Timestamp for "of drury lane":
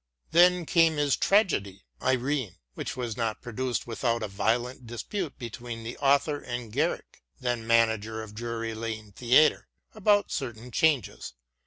8.23-9.11